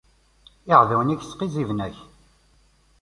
[0.71, 1.97] Iɛdawen-ik sqizziben-ak.